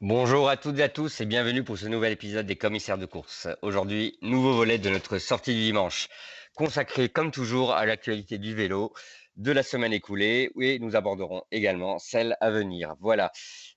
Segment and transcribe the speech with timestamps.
[0.00, 3.04] Bonjour à toutes et à tous et bienvenue pour ce nouvel épisode des commissaires de
[3.04, 3.48] course.
[3.62, 6.08] Aujourd'hui, nouveau volet de notre sortie du dimanche,
[6.54, 8.92] consacré comme toujours à l'actualité du vélo
[9.34, 12.94] de la semaine écoulée et nous aborderons également celle à venir.
[13.00, 13.32] Voilà.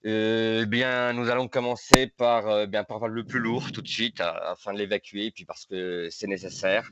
[0.06, 4.22] Euh, bien, nous allons commencer par euh, bien par le plus lourd tout de suite
[4.22, 6.92] afin de l'évacuer, puis parce que c'est nécessaire.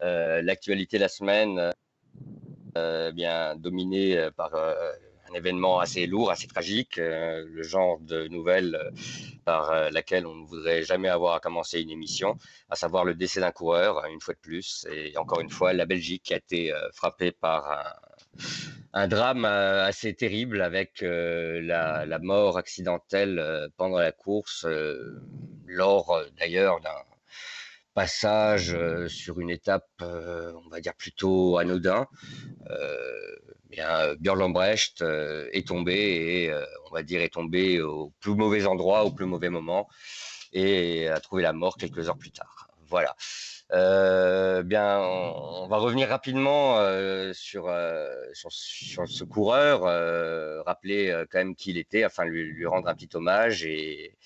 [0.00, 1.72] Euh, l'actualité de la semaine,
[2.78, 4.52] euh, bien dominée par
[5.30, 8.90] un événement assez lourd, assez tragique, euh, le genre de nouvelle euh,
[9.44, 12.36] par euh, laquelle on ne voudrait jamais avoir à commencer une émission,
[12.68, 15.86] à savoir le décès d'un coureur, une fois de plus, et encore une fois, la
[15.86, 18.00] Belgique a été frappée par
[18.92, 24.66] un, drame assez terrible avec la, mort accidentelle pendant la course,
[25.66, 26.90] lors d'ailleurs d'un
[27.94, 28.76] passage
[29.08, 32.06] sur une étape, on va dire plutôt anodin.
[33.70, 35.02] Bien, Björn Lambrecht
[35.52, 36.52] est tombé et
[36.90, 39.88] on va dire est tombé au plus mauvais endroit, au plus mauvais moment
[40.52, 42.68] et a trouvé la mort quelques heures plus tard.
[42.88, 43.14] Voilà.
[43.72, 49.82] Euh, bien, on, va revenir rapidement euh, sur, euh, sur, sur, ce coureur,
[50.64, 54.16] rappeler quand même qui il était, afin de lui, lui rendre un petit hommage et,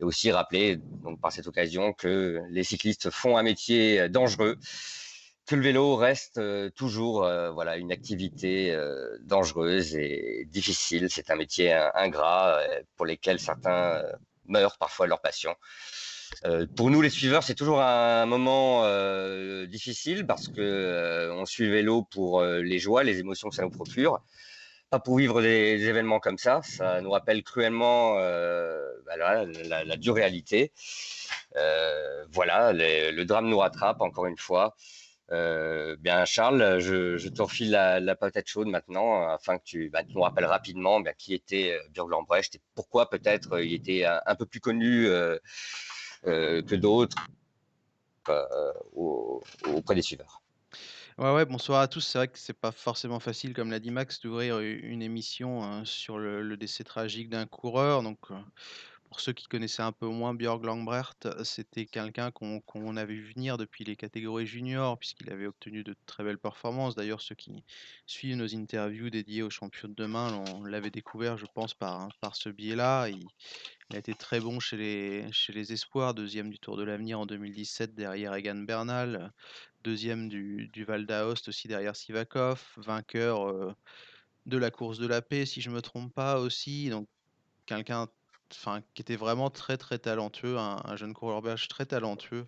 [0.00, 4.58] et aussi rappeler donc par cette occasion que les cyclistes font un métier dangereux,
[5.46, 6.40] que le vélo reste
[6.74, 7.20] toujours
[7.52, 8.76] voilà une activité
[9.20, 11.08] dangereuse et difficile.
[11.10, 12.60] C'est un métier ingrat
[12.96, 14.02] pour lesquels certains
[14.46, 15.54] meurent parfois de leur passion.
[16.76, 18.84] pour nous, les suiveurs, c'est toujours un moment
[19.66, 23.70] difficile parce que on suit le vélo pour les joies, les émotions que ça nous
[23.70, 24.22] procure
[24.98, 26.60] pour vivre des, événements comme ça.
[26.62, 30.72] Ça nous rappelle cruellement euh, bah la, dure réalité.
[31.56, 34.76] Euh, voilà, le drame nous rattrape encore une fois.
[35.32, 40.20] Euh, bien, Charles, je, te refile la, patate chaude maintenant afin que tu, bah, nous
[40.20, 44.60] rappelles rapidement bien, qui était Björn Lambrecht et pourquoi peut-être il était un, peu plus
[44.60, 45.08] connu
[46.24, 47.16] que d'autres
[49.66, 50.42] auprès des suiveurs.
[51.16, 52.00] Ouais, ouais, bonsoir à tous.
[52.00, 55.84] C'est vrai que c'est pas forcément facile, comme l'a dit Max, d'ouvrir une émission hein,
[55.84, 58.02] sur le, décès tragique d'un coureur.
[58.02, 58.18] Donc,
[59.14, 63.56] pour ceux qui connaissaient un peu moins Björg Langbrecht, c'était quelqu'un qu'on avait vu venir
[63.56, 66.96] depuis les catégories juniors, puisqu'il avait obtenu de très belles performances.
[66.96, 67.62] D'ailleurs, ceux qui
[68.06, 72.34] suivent nos interviews dédiées aux champions de demain, on l'avait découvert, je pense, par, par
[72.34, 73.08] ce biais-là.
[73.08, 73.24] Il,
[73.94, 77.26] a été très bon chez les, chez les espoirs, deuxième du Tour de l'Avenir en
[77.26, 79.32] 2017 derrière Egan Bernal,
[79.84, 83.76] deuxième du, du Val d'Aoste aussi derrière Sivakov, vainqueur
[84.46, 86.90] de la course de la paix, si je ne me trompe pas aussi.
[86.90, 87.06] Donc,
[87.66, 88.08] quelqu'un
[88.58, 92.46] enfin, qui était vraiment très très talentueux, un, jeune coureur belge très talentueux,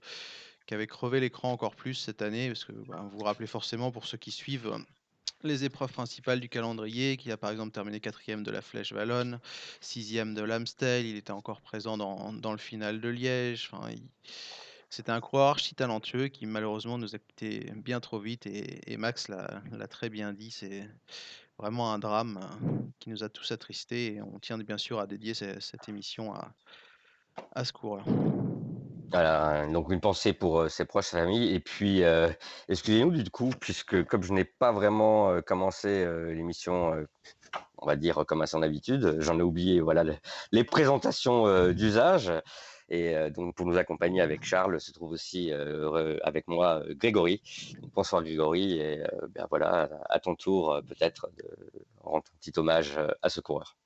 [0.67, 3.91] qui avait crevé l'écran encore plus cette année, parce que bah, vous vous rappelez forcément
[3.91, 4.77] pour ceux qui suivent
[5.43, 9.41] les épreuves principales du calendrier, qui a par exemple terminé quatrième de la Flèche Wallonne,
[9.81, 13.71] sixième de l'Amstel, il était encore présent dans, dans, le final de Liège.
[14.88, 19.28] C'était un coureur archi talentueux qui malheureusement nous a quitté bien trop vite et, Max
[19.28, 20.88] l'a très bien dit, c'est
[21.58, 22.41] vraiment un drame
[23.00, 26.52] qui nous a tous attristés et on tient bien sûr à dédier cette émission à,
[27.54, 28.04] à ce coureur.
[29.10, 31.52] Voilà, donc une pensée pour ses proches, sa famille.
[31.52, 32.02] Et puis,
[32.69, 37.06] excusez-nous du coup, puisque comme je n'ai pas vraiment commencé l'émission,
[37.78, 40.05] on va dire comme à son habitude, j'en ai oublié voilà,
[40.52, 42.32] les présentations d'usage.
[42.88, 45.50] Et donc, pour nous accompagner avec Charles, se trouve aussi
[46.23, 47.43] avec moi Grégory.
[47.94, 48.79] Bonsoir Grégory.
[48.79, 49.03] Et
[49.35, 51.44] bien voilà, à ton tour, peut-être de
[52.00, 52.93] rendre un petit hommage
[53.23, 53.77] à ce coureur.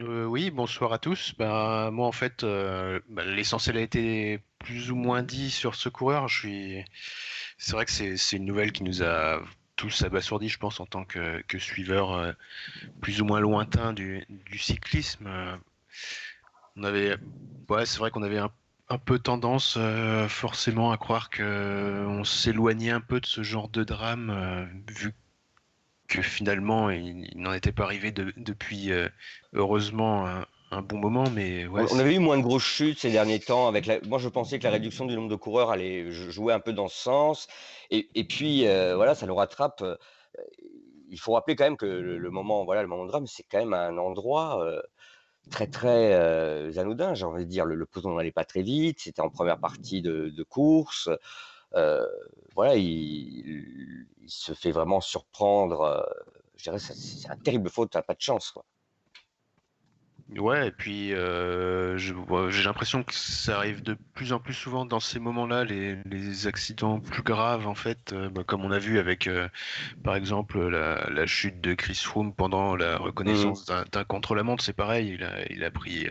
[0.00, 1.34] Euh, oui, bonsoir à tous.
[1.38, 6.28] Ben, moi, en fait, ben, l'essentiel a été plus ou moins dit sur ce coureur.
[6.30, 9.40] C'est vrai que c'est une nouvelle qui nous a
[9.76, 12.34] tous abasourdis, je pense, en tant que, que suiveurs
[13.00, 14.26] plus ou moins lointains du
[14.58, 15.60] cyclisme.
[16.76, 17.16] On avait,
[17.68, 18.50] ouais, c'est vrai qu'on avait un,
[19.04, 19.78] peu tendance
[20.28, 25.14] forcément à croire que on s'éloignait un peu de ce genre de drame, vu
[26.08, 28.90] que finalement il, n'en était pas arrivé depuis
[29.52, 33.40] heureusement un bon moment, mais On, on avait eu moins de grosses chutes ces derniers
[33.40, 33.66] temps.
[33.66, 34.00] Avec la...
[34.06, 36.88] Moi, je pensais que la réduction du nombre de coureurs allait jouer un peu dans
[36.88, 37.48] ce sens.
[37.90, 39.82] Et, et puis, euh, voilà, ça nous rattrape.
[39.82, 39.96] Euh,
[41.08, 43.44] il faut rappeler quand même que le, le moment, voilà, le moment de drame, c'est
[43.50, 44.80] quand même un endroit euh,
[45.50, 47.14] très, très euh, anodin.
[47.14, 49.00] J'ai envie de dire, le, le peloton n'allait pas très vite.
[49.00, 51.10] C'était en première partie de, course.
[51.74, 52.06] Euh,
[52.54, 55.82] voilà, il, se fait vraiment surprendre.
[55.82, 56.02] euh,
[56.56, 58.50] je dirais, c'est un terrible faute, t'as pas de chance.
[58.52, 58.64] Quoi.
[60.36, 65.00] Ouais, et puis euh, j'ai l'impression que ça arrive de plus en plus souvent dans
[65.00, 69.00] ces moments-là, les, les accidents plus graves en fait, euh, bah, comme on a vu
[69.00, 69.48] avec euh,
[70.04, 74.72] par exemple la, la chute de Chris Froome pendant la reconnaissance d'un d'un contre-la-montre, c'est
[74.72, 76.06] pareil, il a, il a pris,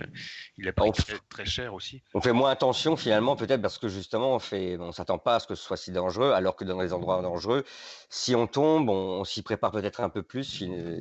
[0.58, 2.02] il a pris très, très cher aussi.
[2.14, 5.40] on fait moins attention finalement, peut-être parce que justement, on fait, on s'attend pas à
[5.40, 7.64] ce que ce soit si dangereux, alors que dans les endroits dangereux,
[8.10, 10.98] si on tombe, on, on s'y prépare peut-être un peu plus, fin-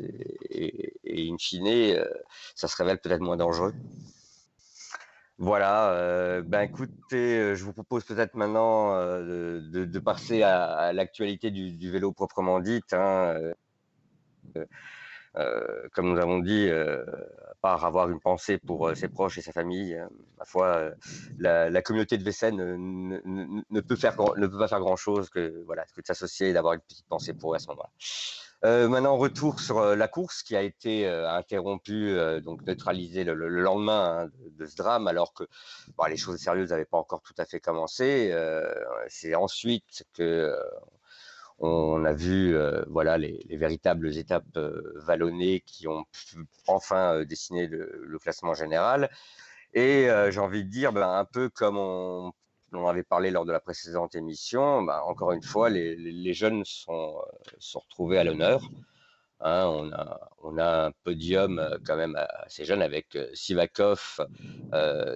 [0.50, 2.04] et, et in fine,
[2.54, 3.74] ça se révèle peut-être moins dangereux.
[5.40, 11.52] Voilà, euh, ben écoutez, euh, je vous propose peut-être maintenant euh, de, passer à, l'actualité
[11.52, 12.92] du, vélo proprement dite.
[12.92, 13.36] hein,
[15.92, 19.94] comme nous avons dit, à part avoir une pensée pour ses proches et sa famille,
[19.94, 20.06] euh,
[20.38, 20.90] ma foi,
[21.38, 26.48] la, communauté de Vessen ne, peut pas faire grand chose que voilà que de s'associer
[26.48, 27.90] et d'avoir une petite pensée pour eux à ce moment-là.
[28.64, 33.22] Euh, maintenant, retour sur euh, la course qui a été euh, interrompue, euh, donc neutralisée
[33.22, 35.44] le, le- le lendemain hein, de, ce drame, alors que
[36.08, 38.34] les choses sérieuses n'avaient pas encore tout à fait commencé.
[39.08, 40.52] C'est ensuite que
[41.58, 42.56] on a vu
[42.88, 44.58] voilà les, les véritables étapes
[44.96, 49.10] vallonnées qui ont pu enfin dessiné le, classement général.
[49.74, 52.32] Et j'ai envie de dire, ben, un peu comme on,
[52.72, 57.18] on avait parlé lors de la précédente émission, ben, encore une fois, les, jeunes sont,
[57.18, 58.62] euh, sont retrouvés à l'honneur.
[59.40, 59.92] Hein,
[60.42, 64.18] on, a, un podium euh, quand même assez jeune avec euh, Sivakov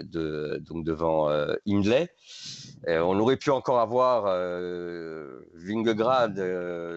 [0.06, 2.08] donc devant euh, Hindley.
[2.86, 5.40] On aurait pu encore avoir euh,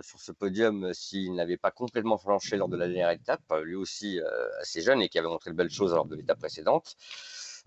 [0.04, 4.20] sur ce podium s'il n'avait pas complètement flanché lors de la dernière étape, lui aussi
[4.62, 6.96] assez jeune et qui avait montré de belles choses lors de l'étape précédente.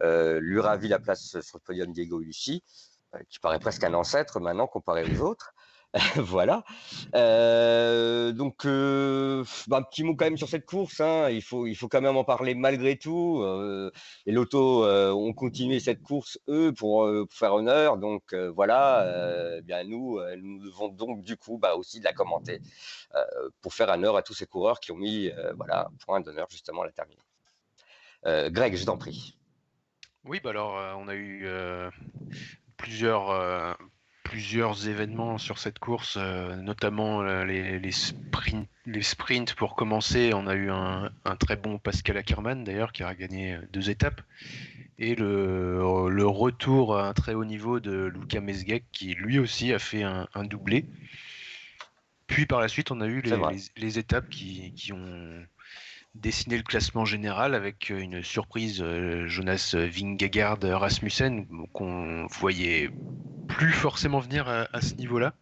[0.03, 2.63] Euh, lui ravit la place sur le podium Diego Ulissi,
[3.15, 5.55] euh, qui paraît presque un ancêtre maintenant comparé aux autres.
[6.17, 6.65] voilà.
[7.15, 11.01] Euh, donc, bah, un petit mot quand même sur cette course.
[11.01, 11.31] hein.
[11.31, 13.41] Il, faut, il faut quand même en parler malgré tout.
[13.43, 13.91] Euh,
[14.27, 17.97] les lotos ont continué cette course, eux, pour, faire honneur.
[17.97, 19.61] Donc, voilà.
[19.63, 22.61] bien, nous, nous devons donc, du coup, bah, aussi de la commenter
[23.63, 26.83] pour faire honneur à tous ces coureurs qui ont mis voilà, un point d'honneur justement
[26.83, 27.23] à la terminer.
[28.51, 29.38] Greg, je t'en prie.
[30.29, 31.91] Oui, bah alors euh, on a eu euh,
[32.77, 33.73] plusieurs, euh,
[34.25, 40.33] plusieurs événements sur cette course, notamment les, les, sprints, les sprints pour commencer.
[40.35, 44.21] On a eu un, un très bon Pascal Ackermann d'ailleurs qui a gagné deux étapes.
[44.99, 49.73] Et le, le retour à un très haut niveau de Luca Mesgek qui lui aussi
[49.73, 50.85] a fait un, un doublé.
[52.27, 53.39] Puis par la suite, on a eu les,
[53.79, 55.47] les étapes qui, qui ont
[56.21, 62.91] dessiné le classement général avec euh, une surprise euh, Jonas Vingegaard Rasmussen qu'on voyait
[63.49, 65.35] plus forcément venir à, à ce niveau-là.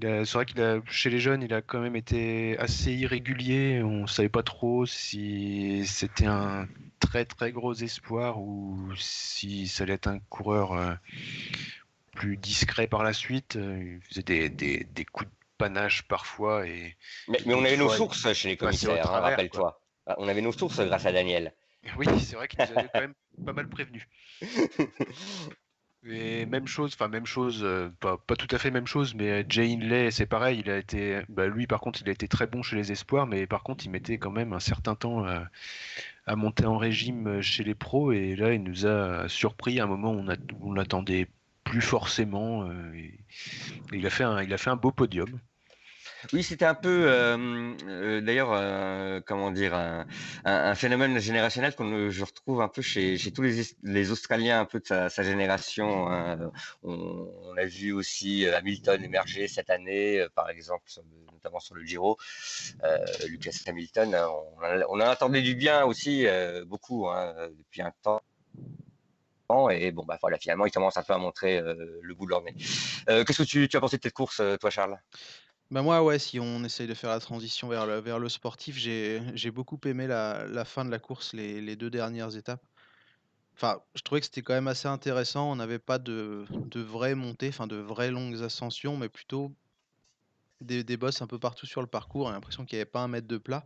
[0.00, 3.82] C'est vrai qu'il a, chez les jeunes, il a quand même été assez irrégulier.
[3.82, 6.68] On savait pas trop si c'était un
[7.00, 10.94] très très gros espoir ou si ça allait être un coureur euh,
[12.12, 13.56] plus discret par la suite.
[13.56, 17.90] Il faisait des, des, des coups de panache parfois et Mais, mais on avait nos
[17.90, 19.79] sources chez les commissaires, hein, rappelle-toi.
[20.10, 21.52] Ah, On avait nos sources grâce à Daniel.
[21.96, 23.14] oui, c'est vrai qu'il nous avait quand même
[23.46, 24.06] pas mal prévenu.
[26.06, 29.30] Et même chose, enfin même chose, euh, pas, pas tout à fait même chose, mais
[29.30, 32.26] euh, Jay Hindley, c'est pareil, il a été, bah, lui par contre, il a été
[32.26, 35.24] très bon chez les espoirs, mais par contre, il mettait quand même un certain temps
[35.26, 35.44] à,
[36.26, 39.84] à monter en régime euh, chez les pros, et là, il nous a surpris à
[39.84, 41.28] un moment où on, a- où on l'attendait
[41.64, 42.64] plus forcément.
[42.68, 43.18] euh, et-
[43.92, 45.38] et il a fait un, il a fait un beau podium.
[46.32, 49.74] Oui, c'était un peu, euh, euh, d'ailleurs, euh, comment dire,
[50.44, 54.80] un, phénomène générationnel qu'on je retrouve un peu chez, tous les, les Australiens un peu
[54.80, 56.08] de sa, génération.
[56.10, 56.50] hein.
[56.82, 60.84] On, on a vu aussi euh, Hamilton émerger cette année, euh, par exemple,
[61.32, 62.16] notamment sur le Giro.
[62.84, 62.98] Euh,
[63.28, 67.82] Lucas Hamilton, hein, on, a- on en attendait du bien aussi, euh, beaucoup, hein, depuis
[67.82, 68.22] un temps.
[69.70, 72.30] Et bon, bah voilà, finalement, ils commencent un peu à montrer euh, le bout de
[72.30, 72.54] leur nez.
[73.08, 74.96] Euh, Qu'est-ce que tu, as pensé de cette course, euh, toi, Charles?
[75.70, 78.76] Bah moi, ouais, si on essaye de faire la transition vers le, vers le sportif,
[78.76, 82.66] j'ai j'ai beaucoup aimé la, la fin de la course, les, les deux dernières étapes.
[83.56, 85.50] Enfin, je trouvais que c'était quand même assez intéressant.
[85.52, 89.56] On n'avait pas de, de vraies montées, enfin de vraies longues ascensions, mais plutôt
[90.60, 92.26] des, des bosses un peu partout sur le parcours.
[92.26, 93.64] On a l'impression qu'il n'y avait pas un mètre de plat.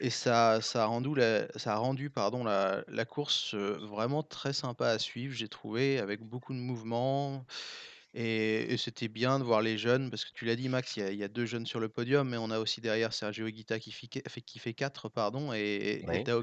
[0.00, 4.52] Et ça, ça a rendu la, ça a rendu, pardon, la, la course vraiment très
[4.52, 7.46] sympa à suivre, j'ai trouvé, avec beaucoup de mouvements.
[8.14, 11.00] Et, et c'était bien de voir les jeunes, parce que tu l'as dit, Max, il
[11.00, 13.12] y, a, il y a deux jeunes sur le podium, mais on a aussi derrière
[13.12, 16.42] Sergio Higuita qui fait, qui fait 4, pardon, et, et Tao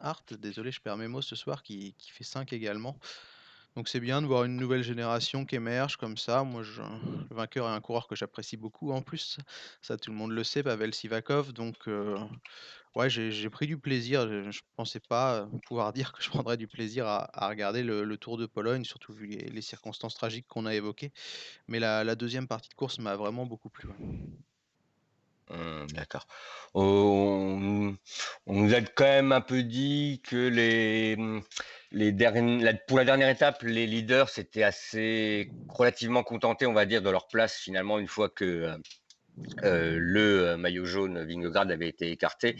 [0.00, 2.98] Hart, désolé, je perds mes mots ce soir, qui, qui fait 5 également.
[3.76, 6.44] Donc c'est bien de voir une nouvelle génération qui émerge comme ça.
[6.44, 9.36] Moi, je, le vainqueur est un coureur que j'apprécie beaucoup en plus.
[9.82, 11.52] Ça, tout le monde le sait, Pavel Sivakov.
[11.52, 12.16] Donc, euh,
[12.96, 14.26] ouais, j'ai pris du plaisir.
[14.28, 18.38] Je ne pensais pas pouvoir dire que je prendrais du plaisir à, regarder le, Tour
[18.38, 21.12] de Pologne, surtout vu les, circonstances tragiques qu'on a évoquées.
[21.68, 23.88] Mais la, deuxième partie de course m'a vraiment beaucoup plu.
[25.48, 26.26] Mmh, d'accord.
[26.74, 27.94] On,
[28.46, 31.16] nous a quand même un peu dit que les,
[31.92, 37.02] les derniers, pour la dernière étape, les leaders s'étaient assez relativement contentés, on va dire,
[37.02, 38.76] de leur place finalement une fois que euh,
[39.62, 42.56] euh, le euh, maillot jaune Vingegaard avait été écarté.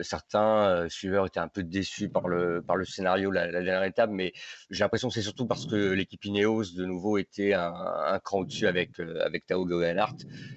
[0.00, 4.10] certains suiveurs étaient un peu déçus par le, par le scénario la, la dernière étape,
[4.10, 4.32] mais
[4.70, 8.40] j'ai l'impression que c'est surtout parce que l'équipe Ineos de nouveau était un, un cran
[8.40, 10.16] au-dessus avec, avec Tao Geoghegan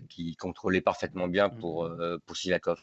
[0.09, 1.59] qui contrôlait parfaitement bien mmh.
[1.59, 1.89] pour,
[2.25, 2.79] pour Sivakov.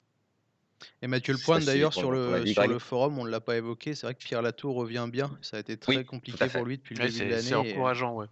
[1.02, 3.94] Et Mathieu Le Point, d'ailleurs, sur le, sur le forum, on ne l'a pas évoqué.
[3.94, 5.30] C'est vrai que Pierre Latour revient bien.
[5.42, 7.42] Ça a été très compliqué pour lui depuis le début de l'année.
[7.42, 8.26] C'est encourageant, ouais.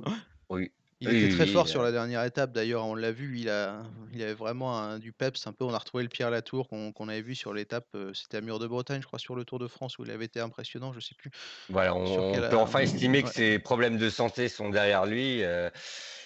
[0.48, 0.72] Oui.
[1.00, 4.22] Il était très fort sur la dernière étape d'ailleurs, on l'a vu, il, a, il
[4.22, 5.64] avait vraiment un, du peps un peu.
[5.64, 8.58] On a retrouvé le Pierre Latour qu'on avait vu sur l'étape, euh, c'était à Mur
[8.58, 11.00] de Bretagne, je crois, sur le Tour de France où il avait été impressionnant, je
[11.00, 11.30] sais plus.
[11.68, 15.42] Voilà, on, peut enfin estimer que ses problèmes de santé sont derrière lui.
[15.42, 15.70] Euh,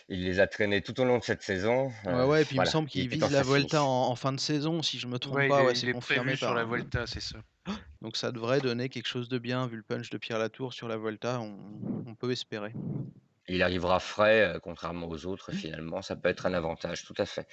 [0.08, 1.90] il les a traînés tout au long de cette saison.
[2.04, 4.82] Ouais, ouais, et puis il me semble qu'il vise la Volta en, fin de saison,
[4.82, 5.64] si je me trompe pas.
[5.64, 7.38] Ouais, c'est confirmé sur la Volta, c'est ça.
[8.00, 10.88] Donc ça devrait donner quelque chose de bien, vu le punch de Pierre Latour sur
[10.88, 12.72] la Volta, on, peut espérer.
[13.48, 16.00] Il arrivera frais, euh, contrairement aux autres, finalement.
[16.02, 17.46] Ça peut être un avantage, tout à fait.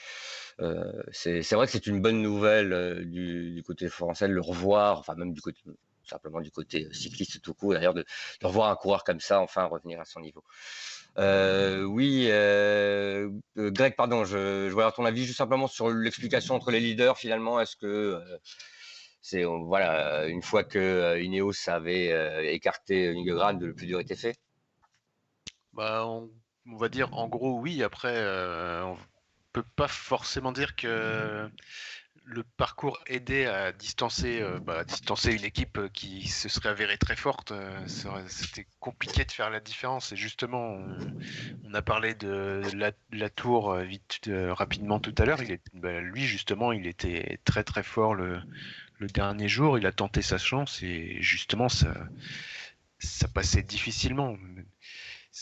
[0.59, 4.99] Euh, c'est vrai que c'est une bonne nouvelle euh, du, côté français de le revoir,
[4.99, 5.59] enfin même du côté
[6.09, 8.03] simplement du côté cycliste tout court, d'ailleurs, de,
[8.41, 10.43] de, revoir un coureur comme ça enfin revenir à son niveau.
[11.17, 16.55] Euh, oui, euh, euh, Greg, pardon, je, je voulais ton avis juste simplement sur l'explication
[16.55, 17.17] entre les leaders.
[17.17, 18.19] Finalement, est-ce que
[19.21, 24.35] c'est voilà une fois que Ineos avait écarté Vingegaard, le plus dur était fait?
[25.79, 26.29] Bah, on,
[26.77, 27.83] va dire en gros oui.
[27.83, 28.15] Après,
[28.83, 28.97] on
[29.53, 31.49] peut pas forcément dire que
[32.29, 34.83] le parcours aidait à distancer, euh, bah,
[35.25, 37.51] une équipe euh, qui se serait avérée très forte.
[37.51, 37.71] Euh,
[38.27, 40.11] c'était compliqué de faire la différence.
[40.11, 40.77] Et justement,
[41.65, 42.61] on, a parlé de
[43.11, 45.39] la, tour vite rapidement tout à l'heure.
[45.73, 48.41] Bah, lui, justement, il était très très fort le,
[49.13, 49.77] dernier jour.
[49.77, 54.35] Il a tenté sa chance et justement, ça passait difficilement.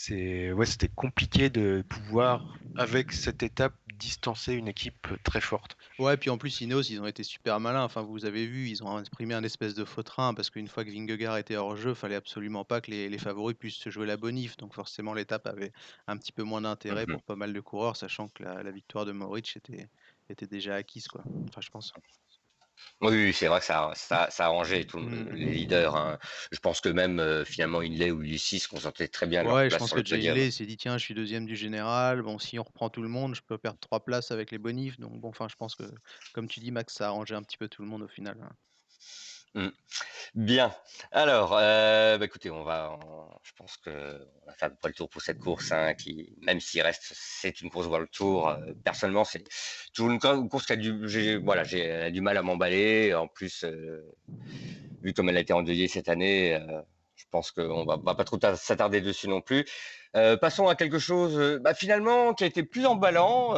[0.00, 5.76] C'est ouais, c'était compliqué de pouvoir, avec cette étape, distancer une équipe très forte.
[5.98, 7.82] Ouais, puis en plus, Ineos, ils ont été super malins.
[7.82, 10.84] Enfin, vous avez vu, ils ont imprimé un espèce de faux train parce qu'une fois
[10.84, 14.16] que Vingegaard était hors jeu, fallait absolument pas que les, favoris puissent se jouer la
[14.16, 14.56] bonif.
[14.56, 15.72] Donc forcément, l'étape avait
[16.06, 19.04] un petit peu moins d'intérêt mmh pour pas mal de coureurs, sachant que la, victoire
[19.04, 19.88] de Moritz était,
[20.30, 21.24] était déjà acquise, quoi.
[21.48, 21.92] Enfin, je pense.
[23.00, 25.30] Oui, c'est vrai que ça, ça, a arrangé tous mmh.
[25.32, 25.96] les leaders.
[25.96, 26.18] Hein.
[26.50, 29.44] Je pense que même euh, finalement Inlay ou Lucis se concentraient très bien.
[29.46, 32.22] Ouais, je pense que Inlay s'est dit tiens, je suis deuxième du général.
[32.22, 34.98] Bon, si on reprend tout le monde, je peux perdre trois places avec les bonifs.
[34.98, 35.84] Donc bon, enfin, je pense que
[36.32, 38.36] comme tu dis, Max, ça a arrangé un petit peu tout le monde au final.
[38.42, 38.50] Hein.
[39.54, 39.68] Mmh.
[40.34, 40.74] Bien.
[41.10, 42.98] Alors, euh, bah, écoutez, on va,
[43.42, 43.90] je pense que
[44.42, 47.70] on va faire le tour pour cette course, hein, qui, même s'il reste, c'est une
[47.70, 48.48] course World Tour.
[48.48, 49.44] Euh, personnellement, c'est
[49.94, 53.14] toujours une, course qui a du, voilà, j'ai du mal à m'emballer.
[53.14, 54.04] En plus, euh,
[55.02, 56.58] vu comme elle a été endeuillée cette année,
[57.16, 59.64] je pense qu'on va, va pas trop s'attarder dessus non plus.
[60.12, 63.54] passons à quelque chose, bah, finalement, qui a été plus emballant,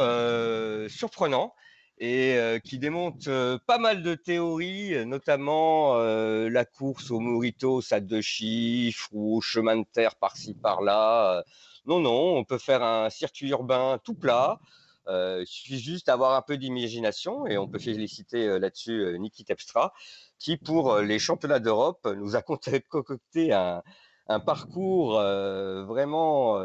[0.87, 1.53] surprenant
[2.01, 7.93] et euh, qui démonte euh, pas mal de théories, notamment euh, la course au Moritos
[7.93, 11.43] à deux chiffres ou au chemin de terre par-ci par-là.
[11.85, 14.59] Non, non, on peut faire un circuit urbain tout plat.
[15.07, 19.93] il suffit juste d'avoir un peu d'imagination et on peut féliciter là-dessus Niki Tepstra
[20.39, 23.83] qui, pour les championnats d'Europe, nous a concocté un,
[24.27, 26.59] un parcours vraiment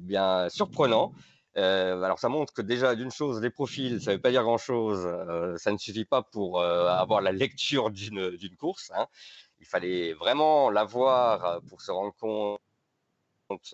[0.00, 1.12] bien surprenant
[1.56, 4.42] euh, alors ça montre que déjà d'une chose, les profils, ça ne veut pas dire
[4.42, 5.06] grand-chose.
[5.06, 8.90] Euh, ça ne suffit pas pour euh, avoir la lecture d'une course.
[8.94, 9.06] Hein.
[9.60, 12.60] Il fallait vraiment l'avoir pour se rendre compte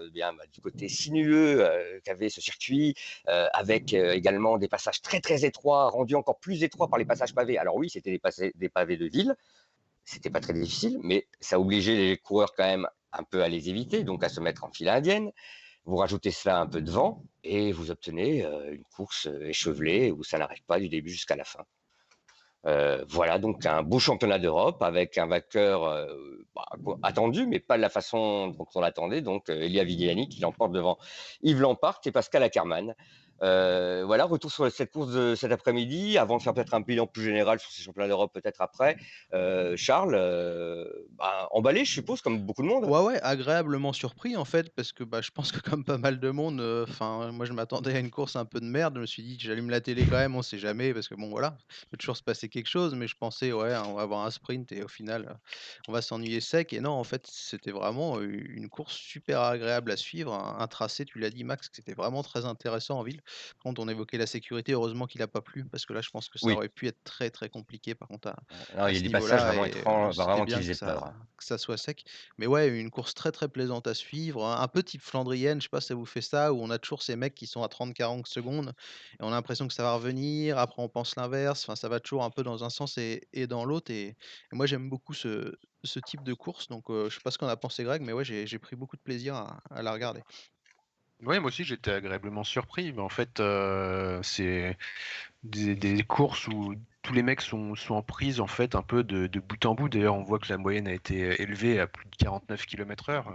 [0.00, 1.64] eh bien bah, du côté sinueux
[2.04, 2.94] qu'avait ce circuit,
[3.26, 7.58] avec également des passages très très étroits, rendus encore plus étroits par les passages pavés.
[7.58, 9.36] Alors oui, c'était des, des, pavés de ville,
[10.04, 13.70] c'était pas très difficile, mais ça obligeait les coureurs quand même un peu à les
[13.70, 15.32] éviter, donc à se mettre en file indienne
[15.88, 20.36] Vous rajoutez cela un peu de vent et vous obtenez une course échevelée où ça
[20.36, 21.64] n'arrête pas du début jusqu'à la fin.
[23.08, 26.06] voilà donc un beau championnat d'Europe avec un vainqueur
[26.54, 26.66] bah,
[27.02, 29.22] attendu, mais pas de la façon dont on l'attendait.
[29.22, 30.98] Donc Elia Viviani qui l'emporte devant
[31.40, 32.94] Yves Lampart et Pascal Ackermann.
[33.42, 37.06] Euh, voilà, retour sur cette course de cet après-midi, avant de faire peut-être un bilan
[37.06, 38.96] plus général sur ces championnats d'Europe peut-être après.
[39.32, 42.84] Euh, Charles, euh, bah, emballé, je suppose, comme beaucoup de monde.
[42.84, 46.18] Ouais, ouais, agréablement surpris en fait, parce que bah, je pense que comme pas mal
[46.20, 46.60] de monde,
[47.00, 48.94] moi je m'attendais à une course un peu de merde.
[48.96, 51.28] Je me suis dit, j'allume la télé quand même, on sait jamais, parce que bon,
[51.28, 54.26] voilà, il peut toujours se passer quelque chose, mais je pensais, ouais, on va avoir
[54.26, 55.38] un sprint et au final,
[55.86, 56.72] on va s'ennuyer sec.
[56.72, 61.04] Et non, en fait, c'était vraiment une course super agréable à suivre, un, un tracé,
[61.04, 63.20] tu l'as dit, Max, c'était vraiment très intéressant en ville.
[63.62, 66.28] Quand on évoquait la sécurité, heureusement qu'il n'a pas plu, parce que là, je pense
[66.28, 67.94] que ça aurait pu être très très compliqué.
[67.94, 68.28] Par contre,
[68.76, 71.04] à, il y a des passages vraiment étranges, vraiment peur.
[71.04, 71.14] Hein.
[71.36, 72.04] Que ça soit sec.
[72.38, 74.44] Mais ouais, une course très très plaisante à suivre.
[74.44, 76.78] Un peu type flandrienne, je sais pas si ça vous fait ça, où on a
[76.78, 78.72] toujours ces mecs qui sont à 30-40 secondes,
[79.12, 82.00] et on a l'impression que ça va revenir, après on pense l'inverse, enfin, ça va
[82.00, 83.90] toujours un peu dans un sens et, dans l'autre.
[83.90, 84.16] Et,
[84.52, 85.54] moi, j'aime beaucoup ce,
[86.06, 88.58] type de course, donc je sais pas ce qu'on a pensé Greg, mais ouais, j'ai
[88.58, 89.34] pris beaucoup de plaisir
[89.70, 90.22] à la regarder.
[91.24, 92.92] Oui, moi aussi j'étais agréablement surpris.
[92.92, 94.76] Mais en fait, euh, c'est
[95.42, 99.64] des, courses où tous les mecs sont, en prise en fait un peu de, bout
[99.66, 99.88] en bout.
[99.88, 103.24] D'ailleurs, on voit que la moyenne a été élevée à plus de 49 km/h.
[103.26, 103.32] Euh,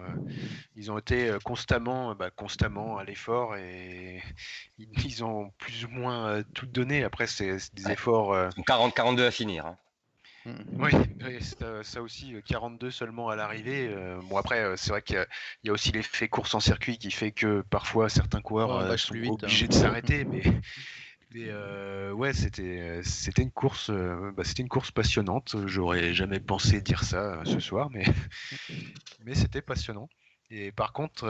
[0.75, 4.21] ils ont été euh, constamment, bah, constamment à l'effort et
[4.77, 7.03] ils ont plus ou moins tout donné.
[7.03, 8.33] Après, c'est des efforts.
[8.65, 9.65] 40-42 à finir.
[9.65, 9.77] Hein.
[10.45, 10.51] Mmh.
[10.79, 10.91] Oui,
[11.83, 13.87] ça, aussi, 42 euh, seulement à l'arrivée.
[13.89, 15.25] Euh, bon, après, euh, c'est vrai qu'il
[15.63, 19.67] y, a aussi l'effet course en circuit qui fait que parfois certains coureurs sont obligés
[19.67, 20.43] de s'arrêter, mais.
[21.35, 21.51] Mais
[22.11, 25.55] ouais, c'était c'était une course bah, c'était une course passionnante.
[25.65, 28.03] J'aurais jamais pensé dire ça ce soir, mais
[29.25, 30.09] mais c'était passionnant.
[30.51, 31.25] Et par contre,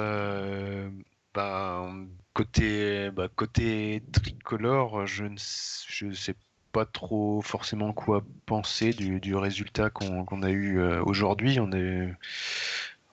[1.33, 1.89] bah,
[2.33, 6.35] côté bah, côté tricolore, je ne je sais
[6.73, 11.59] pas trop forcément quoi penser du, résultat qu'on a eu euh, aujourd'hui.
[11.59, 11.69] On,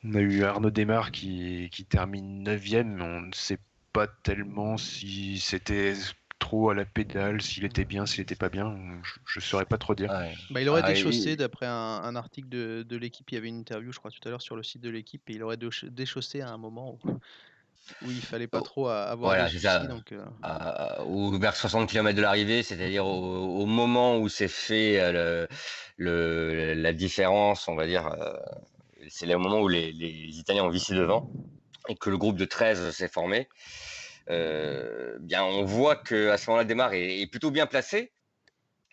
[0.05, 3.01] on a eu Arnaud Desmar qui, qui termine 9ème.
[3.01, 3.59] On ne sait
[3.93, 5.93] pas tellement si c'était
[6.39, 8.75] trop à la pédale, s'il était bien, s'il était pas bien.
[9.27, 10.09] Je ne saurais pas trop dire.
[10.51, 13.31] Bah, il aurait ah, déchaussé, d'après un, article de, de l'équipe.
[13.31, 15.29] Il y avait une interview, je crois, tout à l'heure sur le site de l'équipe.
[15.29, 17.11] Et il aurait déchaussé à un moment où
[18.03, 19.81] oui, il fallait pas oh, trop avoir voilà, c'est ça.
[19.81, 20.15] donc
[21.07, 27.69] ou vers 60 km de l'arrivée, c'est-à-dire au, moment où s'est fait le, la différence,
[27.69, 28.15] on va dire,
[29.09, 31.31] c'est le moment où les, Italiens ont vissé devant
[31.89, 33.49] et que le groupe de 13 s'est formé.
[34.29, 38.13] bien, on voit que à ce moment-là, Démarre est, est, plutôt bien placé.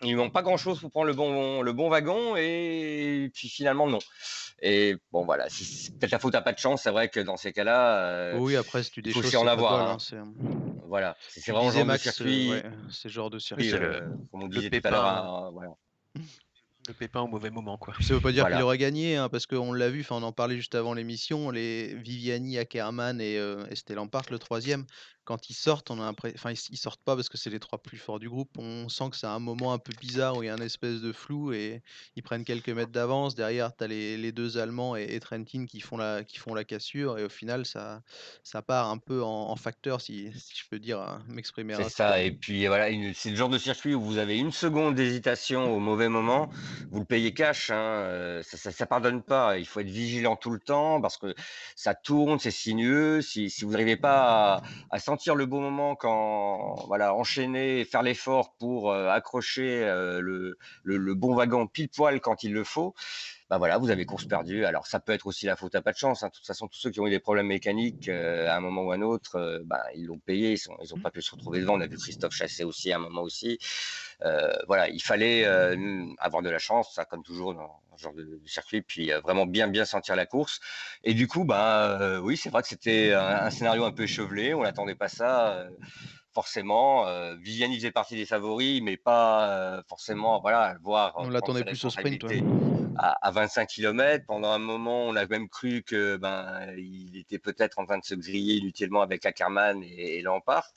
[0.01, 3.87] Il ne manque pas grand-chose pour prendre le bon, le bon wagon et puis finalement
[3.87, 3.99] non.
[4.61, 6.83] Et bon, voilà, c'est peut-être la faute à pas de chance.
[6.83, 9.45] C'est vrai que dans ces cas-là, euh, oui, après, si tu il faut aussi en
[9.45, 9.91] avoir.
[9.91, 9.97] Hein.
[10.13, 10.33] Hein,
[10.87, 12.51] voilà, c'est vraiment genre de circuit.
[12.89, 13.71] c'est genre de circuit.
[13.73, 15.51] Euh, comme on disait tout à l'heure.
[15.51, 15.71] Voilà.
[16.87, 17.77] Le pépin au mauvais moment.
[17.77, 17.93] Quoi.
[18.01, 20.55] Ça veut pas dire qu'il aurait gagné, hein, parce qu'on l'a vu, on en parlait
[20.55, 23.93] juste avant l'émission, les Viviani, Ackerman et, euh, et
[24.29, 24.85] le troisième,
[25.27, 27.97] quand ils sortent, on a enfin ils, sortent pas parce que c'est les trois plus
[27.97, 28.49] forts du groupe.
[28.57, 31.01] On sent que c'est un moment un peu bizarre où il y a un espèce
[31.01, 31.83] de flou et
[32.15, 33.35] ils prennent quelques mètres d'avance.
[33.35, 37.17] Derrière, tu as les, deux Allemands et, Trentin qui font la qui font la cassure
[37.17, 38.01] et au final ça
[38.43, 41.75] ça part un peu en, facteur si, je peux dire hein, m'exprimer.
[41.75, 42.21] C'est ça.
[42.21, 45.79] Et puis voilà, c'est le genre de circuit où vous avez une seconde d'hésitation au
[45.79, 46.49] mauvais moment,
[46.91, 47.69] vous le payez cash.
[47.69, 49.57] Hein, euh, ça, ça, pardonne pas.
[49.57, 51.33] Il faut être vigilant tout le temps parce que
[51.75, 53.21] ça tourne, c'est sinueux.
[53.21, 54.61] Si, si vous n'arrivez pas à,
[54.91, 60.57] à sentir le bon moment quand voilà enchaîner, faire l'effort pour euh, accrocher euh, le,
[60.83, 62.93] le, bon wagon pile poil quand il le faut.
[63.49, 64.65] Bah voilà, vous avez course perdue.
[64.65, 66.23] Alors ça peut être aussi la faute à pas de chance.
[66.23, 66.27] Hein.
[66.27, 68.83] De toute façon, tous ceux qui ont eu des problèmes mécaniques euh, à un moment
[68.83, 71.31] ou à un autre, bah, ils l'ont payé, ils n'ont ils ont pas pu se
[71.31, 71.75] retrouver devant.
[71.75, 73.59] On a vu Christophe chasser aussi à un moment aussi.
[74.67, 75.45] voilà, il fallait
[76.19, 79.67] avoir de la chance, ça comme toujours dans, genre de, circuit, puis euh, vraiment bien
[79.67, 80.59] bien sentir la course.
[81.03, 84.53] Et du coup, bah euh, oui, c'est vrai que c'était un, scénario un peu échevelé.
[84.53, 85.69] On n'attendait pas ça euh,
[86.33, 87.05] forcément.
[87.37, 91.13] Viviani faisait partie des favoris, mais pas forcément, voilà, voir.
[91.17, 92.23] On l'attendait plus au sprint,
[92.97, 94.25] à, 25 km.
[94.27, 98.05] Pendant un moment, on a même cru que ben il était peut-être en train de
[98.05, 100.73] se griller inutilement avec Ackermann et, et Lampart.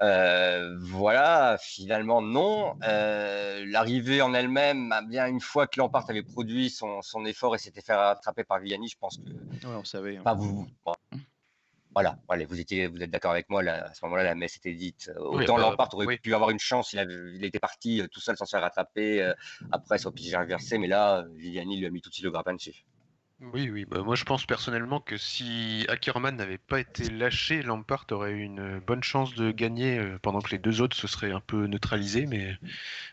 [0.00, 2.76] Euh, voilà, finalement non.
[2.82, 7.58] Euh, l'arrivée en elle-même, bah, bien une fois que Lampard avait produit son, effort et
[7.58, 9.30] s'était fait rattraper par Vianney, je pense que.
[9.66, 10.16] Ouais, on savait.
[10.16, 10.34] Hein.
[10.34, 10.66] vous,
[11.94, 13.62] voilà, vous étiez, vous êtes d'accord avec moi.
[13.62, 15.10] à ce moment-là, la messe était dite.
[15.16, 16.92] Autant oui, bah, aurait pu avoir une chance.
[16.94, 19.32] Il, était parti euh, tout seul sans se faire rattraper
[19.70, 22.54] après son pied inversé, mais là, Vianney lui a mis tout de suite le grappin
[22.54, 22.84] dessus.
[23.52, 23.84] Oui, oui.
[23.84, 28.42] Bah, moi, je pense personnellement que si Ackerman n'avait pas été lâché, Lampard aurait eu
[28.42, 31.66] une bonne chance de gagner euh, pendant que les deux autres se seraient un peu
[31.66, 32.26] neutralisés.
[32.26, 32.56] Mais,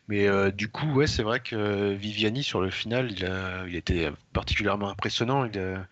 [0.07, 3.75] mais euh, du coup, ouais, c'est vrai que Viviani, sur le final, il a, il
[3.75, 5.45] était particulièrement impressionnant.
[5.45, 5.87] Il a,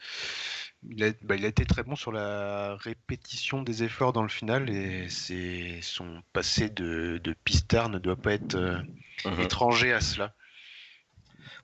[0.83, 4.29] il a, bah, il a été très bon sur la répétition des efforts dans le
[4.29, 8.79] final et c'est son passé de, de pistard ne doit pas être euh,
[9.25, 9.37] Mhm.
[9.37, 10.35] étranger à cela.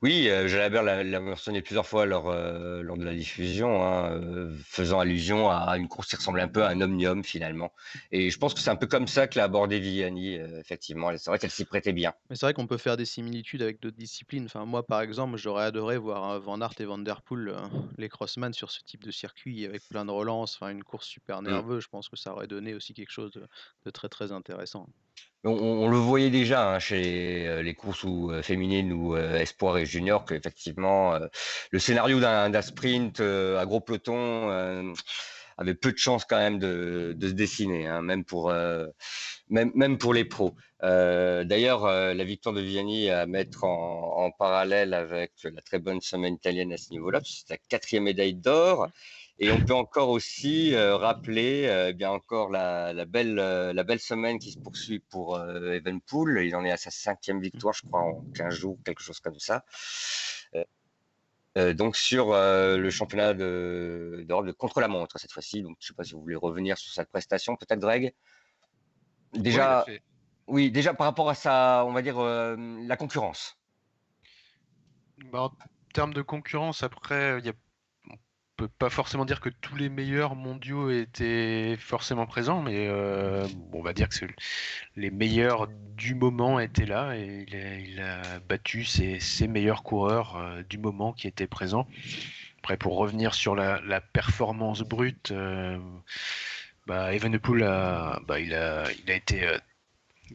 [0.04, 4.54] Oui, euh, Jalabert l'a mentionné plusieurs fois lors, euh, lors de la diffusion, hein, euh,
[4.66, 7.72] faisant allusion à une course qui ressemble un peu à un omnium finalement.
[8.12, 11.18] Et je pense que c'est un peu comme ça que l'a abordé Viviani, euh, effectivement.
[11.18, 12.14] C'est vrai qu'elle s'y prêtait bien.
[12.30, 14.46] Mais c'est vrai qu'on peut faire des similitudes avec d'autres disciplines.
[14.46, 17.54] Enfin, moi, par exemple, j'aurais adoré voir Van Aert et Van Der Poel,
[17.98, 21.42] les crossman, sur ce type de circuit avec plein de relances, enfin, une course super
[21.48, 21.64] Mm.
[21.64, 21.84] nerveuse.
[21.84, 23.48] Je pense que ça aurait donné aussi quelque chose de,
[23.86, 24.88] de très très intéressant.
[25.46, 29.78] On, le voyait déjà hein, chez euh, les courses ou, euh, féminines ou euh, espoir
[29.78, 31.20] et junior qu'effectivement
[31.72, 34.94] le scénario d'un sprint à gros peloton
[35.58, 38.54] avait peu de chances quand même de, se dessiner, hein, même pour
[40.14, 40.56] les pros.
[40.82, 46.36] D'ailleurs, la victoire de Vianney à mettre en, en parallèle avec la très bonne semaine
[46.36, 48.88] italienne à ce niveau-là, c'est sa quatrième médaille d'or.
[49.40, 53.74] Et on peut encore aussi euh, rappeler euh, eh bien encore la, la belle euh,
[53.74, 56.44] la belle semaine qui se poursuit pour Evenpool.
[56.44, 59.40] Il en est à sa cinquième victoire, je crois, en 15 jours, quelque chose comme
[59.40, 59.66] ça.
[61.56, 65.62] Donc sur le championnat de- d'Europe de, contre-la-montre cette fois-ci.
[65.62, 68.14] Donc je sais pas si vous voulez revenir sur cette prestation, peut-être Greg?
[69.34, 69.86] Déjà,
[70.48, 73.58] Oui, déjà par rapport à sa, on va dire la concurrence.
[75.32, 75.52] Bah, en
[75.94, 77.54] termes de concurrence, après, il y a...
[78.68, 83.94] pas forcément dire que tous les meilleurs mondiaux étaient forcément présents, mais euh, on va
[83.94, 84.26] dire que
[84.96, 87.46] les meilleurs du moment étaient là et
[87.88, 91.88] il a, battu ses, meilleurs coureurs euh, du moment qui étaient présents.
[92.60, 95.78] Après, pour revenir sur la, performance brute, euh,
[96.88, 99.58] bah, a, bah, il a, il a été euh,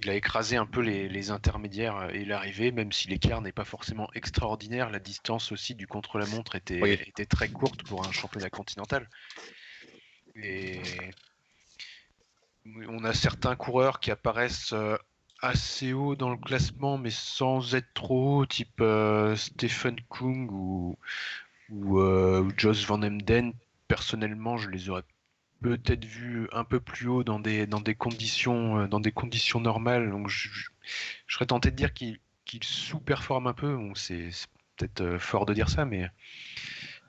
[0.03, 3.65] il a écrasé un peu les, les intermédiaires et l'arrivée, même si l'écart n'est pas
[3.65, 6.99] forcément extraordinaire, la distance aussi du contre-la-montre était, Oui.
[7.07, 9.09] était très courte pour un championnat continental.
[10.37, 10.81] Et
[12.89, 14.97] on a certains coureurs qui apparaissent euh,
[15.41, 20.99] assez haut dans le classement, mais sans être trop haut, type euh, Stephen Kung ou,
[21.71, 23.53] ou, euh, ou Jos Van Emden.
[23.89, 25.05] Personnellement, je les aurais
[25.63, 29.61] peut-être vus un peu plus haut dans des, dans des conditions, euh, dans des conditions
[29.61, 30.11] normales.
[30.11, 30.49] Donc, je,
[31.29, 32.19] serais tenté de dire qu'ils
[32.63, 33.79] sous-performent un peu.
[33.95, 34.31] C'est
[34.77, 36.09] peut-être euh, fort de dire ça, mais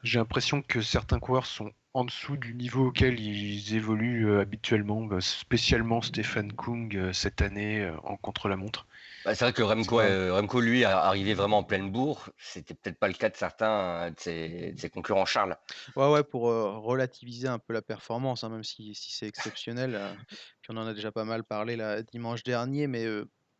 [0.03, 5.03] j'ai l'impression que certains coureurs sont en dessous du niveau auquel ils évoluent euh, habituellement,
[5.03, 8.87] bah, spécialement Stéphane Kung cette année en contre-la-montre.
[9.25, 12.29] Bah, c'est vrai que Remco, euh, Remco, lui, arrivé vraiment en pleine bourre.
[12.37, 15.57] C'était peut-être pas le cas de certains euh, de ses, de ses concurrents, Charles.
[15.95, 19.99] Ouais, ouais, pour euh, relativiser un peu la performance, hein, même si, si c'est exceptionnel.
[20.61, 23.05] puis on en a déjà pas mal parlé là, dimanche dernier, mais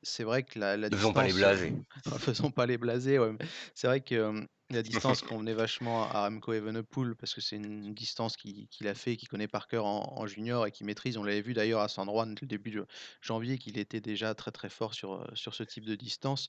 [0.02, 1.74] c'est vrai que la, faisons pas les distance, blasés.
[2.20, 3.36] faisons pas les blasés, ouais,
[3.76, 7.94] c'est vrai que euh, la distance convenait vachement à Remco Evenepoel parce que c'est une
[7.94, 11.18] distance qu'il a fait, qu'il connaît par cœur en, en junior et qu'il maîtrise.
[11.18, 12.86] On l'avait vu d'ailleurs à San Juan le début de
[13.22, 16.48] janvier qu'il était déjà très très fort sur, sur ce type de distance.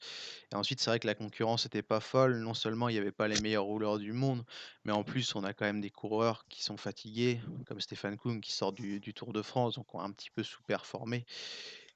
[0.52, 2.38] Et ensuite, c'est vrai que la concurrence n'était pas folle.
[2.40, 4.44] Non seulement il n'y avait pas les meilleurs rouleurs du monde,
[4.84, 8.40] mais en plus, on a quand même des coureurs qui sont fatigués, comme Stéphane Kung
[8.40, 11.24] qui sort du, du Tour de France, donc ont un petit peu sous-performé.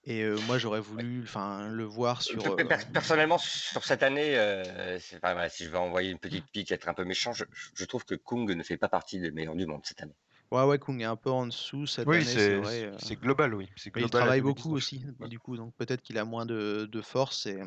[0.07, 2.43] Et euh, moi, j'aurais voulu enfin, le voir sur.
[2.43, 6.11] Per- euh, per- Personnellement, sur cette année, euh, c'est- enfin, voilà, si je vais envoyer
[6.11, 8.89] une petite pique, être un peu méchant, je, je trouve que Kung ne fait pas
[8.89, 10.17] partie des meilleurs du monde cette année.
[10.51, 12.93] Ouais, ouais, Kung est un peu en dessous cette Oui, année, c'est c'est vrai.
[12.99, 13.69] c'est global, oui.
[13.97, 14.77] Il travaille beaucoup 2019.
[14.77, 17.47] aussi, du coup, donc peut-être qu'il a moins de, de force.
[17.47, 17.61] Et,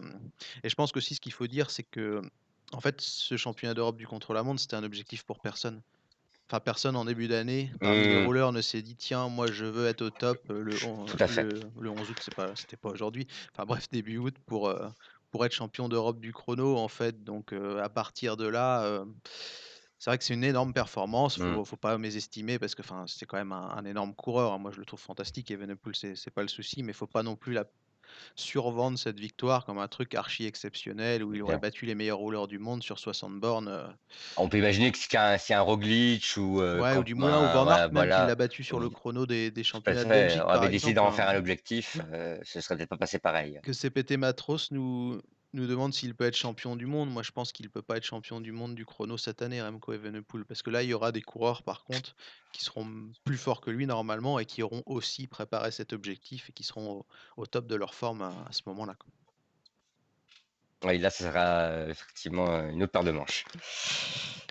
[0.63, 2.21] et je pense qu'aussi, ce qu'il faut dire, c'est que,
[2.71, 5.81] en fait, ce championnat d'Europe du contre-la-montre, c'était un objectif pour personne.
[6.49, 8.25] Enfin, personne en début d'année, Mmh.
[8.25, 11.17] rouleurs, ne s'est dit tiens, moi je veux être au top euh, le, on- Tout
[11.19, 11.43] à fait.
[11.43, 13.27] le, le 11 août, c'est pas, c'était pas aujourd'hui.
[13.53, 14.87] Enfin bref, début août pour, euh,
[15.31, 17.23] pour être champion d'Europe du chrono, en fait.
[17.23, 19.03] Donc euh, à partir de là, euh,
[19.99, 21.37] c'est vrai que c'est une énorme performance.
[21.37, 21.53] Mmh.
[21.53, 24.53] Faut, faut pas mésestimer parce que enfin, c'est quand même un, un énorme coureur.
[24.53, 24.57] hein.
[24.57, 25.51] Moi je le trouve fantastique.
[25.51, 27.65] Evenepoel, c'est c'est pas le souci, mais faut pas non plus la
[28.35, 32.47] survendre cette victoire comme un truc archi exceptionnel où il aurait battu les meilleurs rouleurs
[32.47, 33.67] du monde sur 60 bornes.
[33.67, 33.87] euh,
[34.37, 37.53] On peut imaginer que c'est un, un Roglic ou euh, Ouais, ou du Moulin ou
[37.53, 38.25] Van voilà, voilà.
[38.27, 40.09] l'a battu sur le chrono des, des championnats de.
[40.09, 43.59] Belgique On avait décidé d'en faire un objectif, euh, ce serait peut-être pas passé pareil.
[43.63, 45.21] Que CPT Matros nous,
[45.53, 47.09] nous demande s'il peut être champion du monde.
[47.09, 49.93] Moi, je pense qu'il peut pas être champion du monde du chrono cette année, Remco
[49.93, 52.15] Evenepoel, parce que là, il y aura des coureurs par contre
[52.51, 52.87] qui seront
[53.23, 57.05] plus forts que lui normalement et qui auront aussi préparé cet objectif et qui seront
[57.37, 58.95] au, top de leur forme à, ce moment-là.
[60.83, 63.45] Oui, là, ce sera effectivement une autre paire de manches.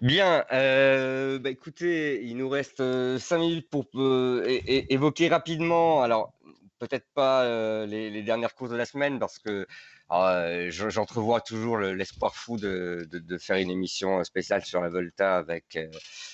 [0.02, 2.78] Bien, bah, écoutez, il nous reste
[3.18, 6.32] 5 minutes pour évoquer rapidement, alors
[6.78, 9.66] peut-être pas les, dernières courses de la semaine, parce que
[10.10, 15.78] j'entrevois toujours l'espoir fou de, faire une émission spéciale sur la Volta avec,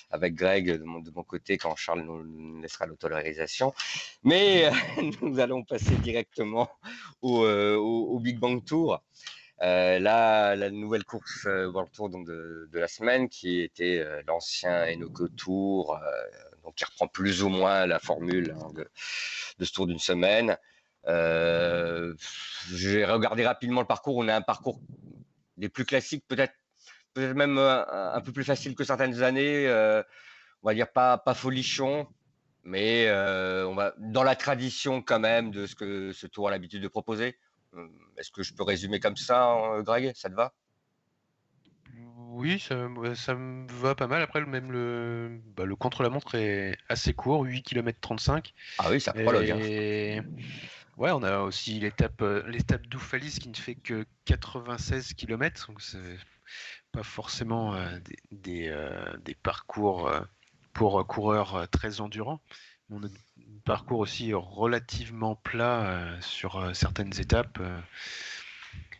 [0.09, 3.73] avec Greg de mon, de côté quand Charles nous laissera l'autorisation.
[4.23, 4.71] Mais
[5.21, 6.69] nous allons passer directement
[7.21, 9.01] au, au Big Bang Tour.
[9.63, 14.85] Euh, la nouvelle course euh, World Tour donc de, la semaine, qui était euh, l'ancien
[14.91, 15.97] Enoco Tour,
[16.63, 20.57] donc qui reprend plus ou moins la formule hein, de, ce tour d'une semaine.
[21.05, 24.17] J'ai regardé rapidement le parcours.
[24.17, 24.79] On a un parcours
[25.57, 26.53] des plus classiques, peut-être
[27.13, 29.67] peut-être même un, peu plus facile que certaines années.
[29.69, 32.07] on va dire pas, pas folichon,
[32.63, 36.81] mais on va dans la tradition quand même de ce que ce tour a l'habitude
[36.81, 37.37] de proposer.
[37.75, 37.87] Euh,
[38.17, 40.11] est-ce que je peux résumer comme ça, Greg?
[40.15, 40.53] Ça te va?
[42.29, 44.21] Oui, ça, me va pas mal.
[44.21, 48.53] Après, même le, bah, le contre-la-montre est assez court, 8 km 35.
[48.79, 49.51] Ah oui, ça prologue.
[49.51, 49.59] Hein.
[49.61, 50.21] Et...
[50.97, 55.81] Ouais, on a aussi l'étape euh, l'étape d'Oufalis qui ne fait que 96 km, donc
[55.81, 56.17] c'est
[56.91, 57.99] pas forcément euh,
[58.31, 58.71] des,
[59.23, 60.11] des, parcours
[60.73, 62.41] pour coureurs très endurants.
[62.89, 67.79] On a un parcours aussi relativement plat euh, sur euh, certaines étapes euh,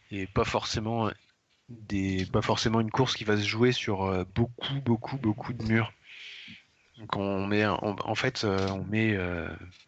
[0.10, 1.12] et pas forcément
[1.70, 5.92] des pas forcément une course qui va se jouer sur beaucoup beaucoup beaucoup de murs.
[6.98, 9.18] Donc on met en fait on met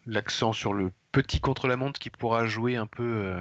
[0.06, 3.34] l'accent sur le petit contre-la-montre qui pourra jouer un peu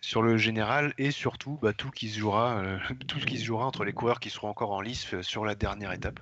[0.00, 2.62] sur le général et surtout bah, tout qui se jouera
[3.06, 5.54] tout ce qui se jouera entre les coureurs qui seront encore en lice sur la
[5.54, 6.20] dernière étape.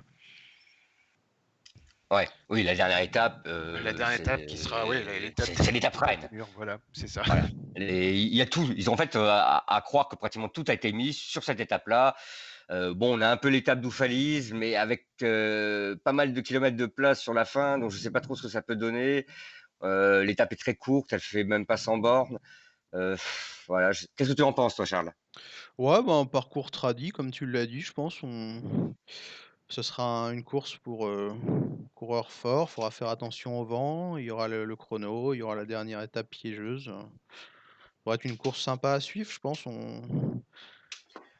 [2.11, 3.43] Ouais, oui, la dernière étape.
[3.45, 5.47] Euh, la dernière étape qui sera, oui, l'étape.
[5.55, 6.27] C'est l'étape reine.
[6.55, 7.21] Voilà, c'est ça.
[7.75, 8.67] Il y a tout.
[8.75, 11.59] Ils ont en fait euh, à, croire que pratiquement tout a été mis sur cette
[11.59, 12.15] étape-là.
[12.71, 16.87] Euh, bon, on a un peu l'étape d'Oufalise, mais avec pas mal de kilomètres de
[16.87, 19.27] place sur la fin, donc je ne sais pas trop ce que ça peut donner.
[19.81, 22.39] L'étape est très courte, elle fait même pas 100 bornes.
[23.67, 23.91] voilà.
[24.15, 25.11] Qu'est-ce que tu en penses, toi, Charles?
[25.77, 28.21] Ouais, bah, un parcours tradit, comme tu l'as dit, je pense.
[29.69, 31.09] Ce sera une course pour
[31.93, 32.69] coureurs forts.
[32.69, 34.17] Il faudra faire attention au vent.
[34.17, 35.33] Il y aura le, chrono.
[35.33, 36.85] Il y aura la dernière étape piégeuse.
[36.85, 39.65] Ça va être une course sympa à suivre, je pense.
[39.65, 40.01] On,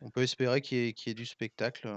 [0.02, 1.90] on peut espérer qu'il y, ait du spectacle.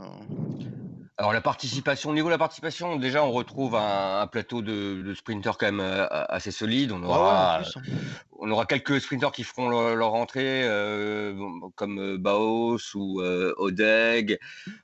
[1.19, 5.59] Alors la participation, au niveau de la participation, déjà on retrouve un, plateau de, sprinters
[5.59, 6.91] quand même euh, assez solide.
[6.91, 7.63] On aura, hein.
[8.39, 11.35] on aura quelques sprinters qui feront leur, entrée, euh,
[11.77, 14.39] comme euh, Baos ou Odeg.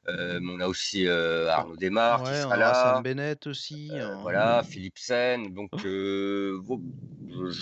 [0.07, 2.75] on a aussi Arnaud Desmar qui sera là.
[2.75, 3.91] Sam Bennett aussi.
[3.95, 4.19] Hein.
[4.21, 5.55] Voilà, Philipsen.
[5.55, 6.59] Donc je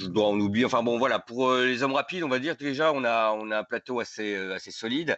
[0.09, 0.65] dois en oublier.
[0.65, 3.61] Enfin bon voilà, pour les hommes rapides, on va dire déjà on a on a
[3.61, 5.17] un plateau assez assez solide.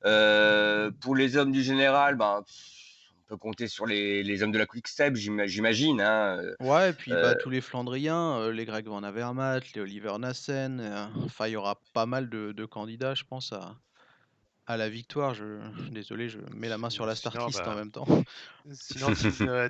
[0.00, 2.42] pour les hommes du général, ben
[3.28, 6.00] peut compter sur les, hommes de la Quick Step, j'imagine.
[6.00, 6.40] Hein.
[6.60, 10.80] Ouais, et puis bah, tous les Flandriens, les Greg Van Avermaet, les Oliver Nassen.
[11.24, 13.76] enfin, il y aura pas mal de, candidats, je pense, à,
[14.66, 15.34] à la victoire.
[15.34, 15.58] Je,
[15.90, 18.06] désolé, je mets la main sur la start list en bah, même temps.
[18.70, 19.12] Sinon,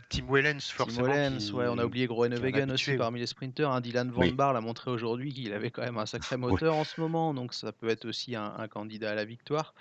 [0.08, 1.06] Tim Wellens, forcément.
[1.06, 3.70] Tim Wellens, ouais, on a oublié Groenewegen aussi parmi les sprinters.
[3.70, 3.80] Hein.
[3.80, 7.00] Dylan Van Bar l'a montré aujourd'hui qu'il avait quand même un sacré moteur en ce
[7.00, 9.74] moment, donc ça peut être aussi un candidat à la victoire.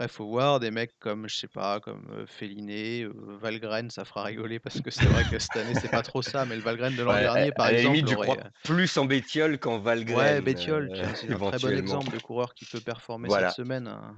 [0.00, 4.06] Après, faut voir des mecs comme, je sais pas, comme euh, Féliné, euh, Valgren, ça
[4.06, 6.62] fera rigoler parce que c'est vrai que cette année, c'est pas trop ça, mais le
[6.62, 7.96] Valgren de l'an dernier, par exemple.
[7.96, 10.16] Limite, je crois euh, plus en Bétiol qu'en Valgren.
[10.16, 13.88] Ouais, Bétiol, c'est un très bon exemple de coureur qui peut performer cette semaine.
[13.88, 14.16] Hein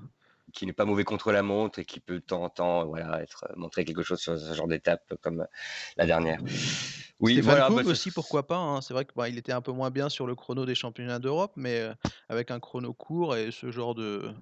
[0.52, 3.22] qui n'est pas mauvais contre la montre et qui peut de temps en temps voilà,
[3.22, 5.46] être, euh, montrer quelque chose sur ce genre d'étape comme euh,
[5.96, 6.40] la dernière.
[7.22, 8.56] Oui, voilà, bah, aussi, pourquoi pas.
[8.56, 8.80] Hein.
[8.80, 11.52] C'est vrai qu'il bah, était un peu moins bien sur le chrono des championnats d'Europe,
[11.54, 11.94] mais euh,
[12.28, 14.32] avec un chrono court et ce genre de,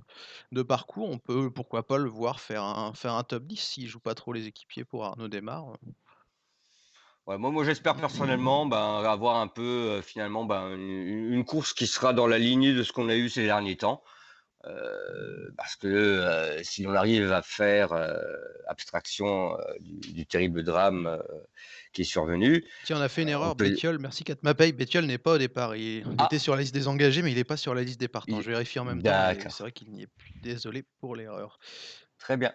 [0.50, 3.86] de parcours, on peut pourquoi pas le voir faire un, faire un top 10 s'il
[3.86, 5.76] joue pas trop les équipiers pour Arnaud Démarre.
[7.26, 12.14] Ouais, moi, moi j'espère personnellement ben, avoir un peu finalement ben, une, course qui sera
[12.14, 14.02] dans la lignée de ce qu'on a eu ces derniers temps.
[14.66, 18.18] Euh, parce que euh, si l'on arrive à faire euh,
[18.66, 21.22] abstraction du, terrible drame
[21.92, 22.64] qui est survenu.
[22.84, 23.70] Tiens, on a fait une erreur, peut...
[23.70, 24.72] Bétiol, merci Katmapay.
[24.72, 25.76] Bétiol n'est pas au départ.
[25.76, 26.26] Il, ah.
[26.26, 28.40] était sur la liste des engagés, mais il n'est pas sur la liste des partants.
[28.40, 29.32] Je vérifie en même temps.
[29.48, 30.32] C'est vrai qu'il n'y est plus.
[30.42, 31.58] Désolé pour l'erreur.
[32.18, 32.52] Très bien.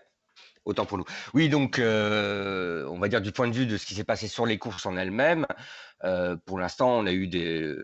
[0.66, 1.06] Autant pour nous.
[1.34, 4.46] Oui, donc, on va dire du point de vue de ce qui s'est passé sur
[4.46, 5.48] les courses en elles-mêmes,
[6.46, 7.76] pour l'instant, on a eu des,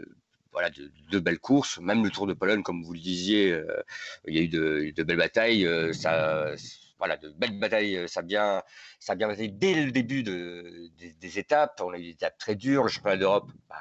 [0.52, 3.84] voilà, de, belles courses, même le Tour de Pologne, comme vous le disiez, euh,
[4.28, 4.48] il y a eu
[4.92, 5.66] de, belles batailles.
[5.66, 6.52] Euh, ça,
[6.98, 8.62] voilà, de belles batailles, euh, ça a bien,
[9.00, 11.82] ça bien été dès le début de, des, étapes.
[11.84, 12.84] On a eu des étapes très dures.
[12.84, 13.76] Le championnat d'Europe, bah,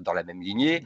[0.00, 0.84] dans, la même lignée.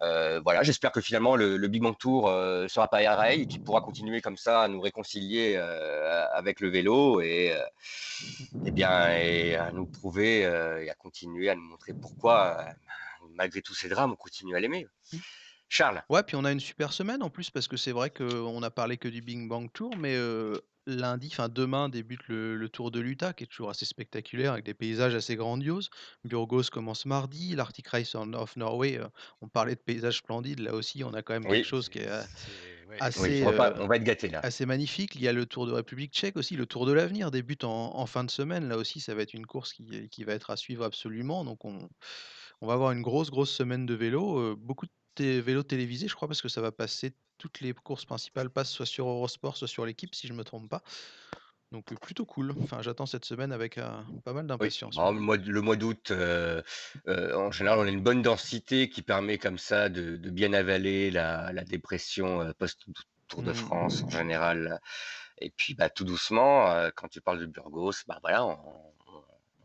[0.00, 2.28] voilà, j'espère que finalement le, Big Bang Tour
[2.68, 7.20] sera pas arrêt et qu'il pourra continuer comme ça à nous réconcilier avec le vélo
[7.22, 7.56] et,
[8.66, 12.74] et bien et à nous prouver et à continuer à nous montrer pourquoi
[13.30, 14.86] malgré tous ces drames on continue à l'aimer.
[15.12, 15.18] Mmh.
[15.68, 16.02] Charles.
[16.10, 18.70] Ouais, puis on a une super semaine en plus parce que c'est vrai qu'on a
[18.70, 20.18] parlé que du Big Bang Tour, mais
[20.86, 24.74] lundi, enfin demain débute le, Tour de l'Utah qui est toujours assez spectaculaire avec des
[24.74, 25.88] paysages assez grandioses.
[26.24, 29.00] Burgos commence mardi, l'Arctic Race of Norway,
[29.40, 32.08] on parlait de paysages splendides, là aussi on a quand même quelque chose qui est
[33.00, 33.52] assez, on,
[33.86, 34.40] va être gâté là.
[34.40, 35.14] assez magnifique.
[35.14, 38.04] Il y a le Tour de République tchèque aussi, le Tour de l'avenir débute en,
[38.06, 40.56] fin de semaine, là aussi ça va être une course qui, qui va être à
[40.56, 41.88] suivre absolument, donc on,
[42.62, 46.28] on va avoir une grosse grosse semaine de vélo, beaucoup de vélos télévisés, je crois,
[46.28, 49.84] parce que ça va passer, toutes les courses principales passent soit sur Eurosport, soit sur
[49.84, 50.82] l'équipe, si je me trompe pas.
[51.72, 52.54] Donc plutôt cool.
[52.62, 53.80] Enfin, j'attends cette semaine avec
[54.24, 54.96] pas mal d'impatience.
[54.96, 60.16] le mois, d'août, en général, on a une bonne densité qui permet comme ça de,
[60.30, 63.54] bien avaler la, dépression post-Tour de mmh.
[63.54, 64.80] France en général.
[65.38, 68.91] Et puis, bah, tout doucement, quand tu parles de Burgos, bah voilà, on,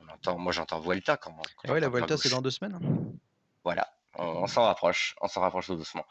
[0.09, 1.17] entend, moi j'entends Vuelta.
[1.17, 2.75] Quand, quand la Vuelta, c'est dans deux semaines.
[2.75, 3.17] Hein.
[3.63, 6.05] Voilà on, s'en rapproche, on s'en rapproche tout doucement.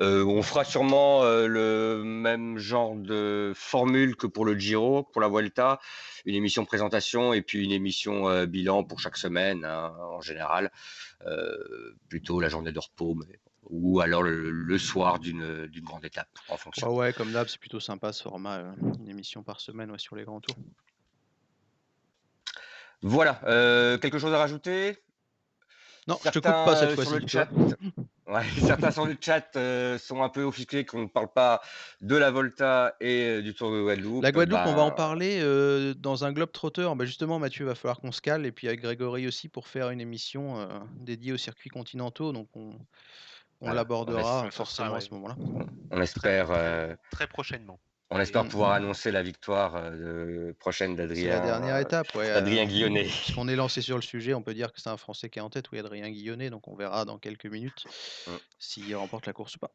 [0.00, 5.20] Euh, on fera sûrement euh, le même genre de formule que pour le Giro, pour
[5.20, 5.80] la Vuelta,
[6.24, 10.70] une émission présentation et puis une émission euh, bilan pour chaque semaine hein, en général,
[12.08, 13.16] plutôt la journée de repos,
[13.70, 16.94] ou alors le, soir d'une grande étape en fonction.
[16.94, 18.62] ouais, comme d'hab, c'est plutôt sympa ce format,
[18.98, 20.56] une émission par semaine sur les grands tours.
[23.06, 23.38] Voilà,
[24.00, 24.98] quelque chose à rajouter?
[26.06, 27.38] Non, je te coupe pas cette euh, fois-ci.
[28.66, 31.62] certains sur le chat euh, sont un peu offusqués qu'on ne parle pas
[32.00, 34.22] de la Volta et euh, du Tour de Guadeloupe.
[34.22, 35.42] La Guadeloupe, on va en bah parler
[35.96, 36.94] dans un globe trotteur.
[36.96, 39.90] Bah, justement, Mathieu, va falloir qu'on se cale et puis avec Grégory aussi pour faire
[39.90, 42.32] une émission dédiée aux circuits continentaux.
[42.32, 42.74] Donc on,
[43.62, 45.36] l'abordera forcément à ce moment-là.
[45.90, 46.48] On espère
[47.10, 47.78] très prochainement.
[48.10, 51.30] On espère pouvoir annoncer la victoire euh, prochaine d'Adrien.
[51.30, 52.30] la dernière étape, ouais.
[52.30, 53.08] Adrien Guillonnet.
[53.36, 55.42] On est lancé sur le sujet, on peut dire que c'est un Français qui est
[55.42, 57.84] en tête, oui, Adrien Guillonnet, donc on verra dans quelques minutes
[58.26, 58.30] mm.
[58.58, 59.72] s'il remporte la course ou pas.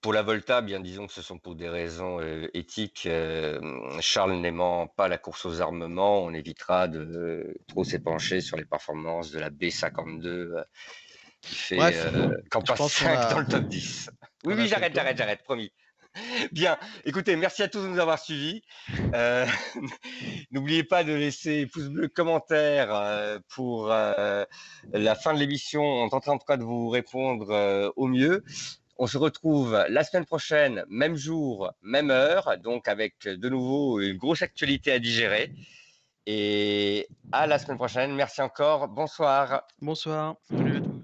[0.00, 3.06] Pour la Volta, bien disons que ce sont pour des raisons euh, éthiques.
[3.06, 3.60] Euh,
[4.00, 9.30] Charles n'aimant pas la course aux armements, on évitera de trop s'épancher sur les performances
[9.30, 10.64] de la B52
[11.40, 11.76] qui fait
[12.50, 14.10] campagne 5 dans le top 10.
[14.44, 15.72] Oui, oui, j'arrête, j'arrête, j'arrête, promis.
[16.52, 18.62] Bien, écoutez, merci à tous de nous avoir suivis.
[19.14, 19.46] Euh,
[20.50, 24.44] n'oubliez pas de laisser pouce bleu, commentaire euh, pour euh,
[24.92, 25.82] la fin de l'émission.
[25.82, 28.44] On tentera en tout cas de vous répondre au mieux.
[28.98, 34.16] On se retrouve la semaine prochaine, même jour, même heure, donc avec de nouveau une
[34.16, 35.52] grosse actualité à digérer.
[36.26, 38.14] Et à la semaine prochaine.
[38.14, 38.88] Merci encore.
[38.88, 39.62] Bonsoir.
[39.80, 40.36] Bonsoir.
[40.50, 40.95] Salut à.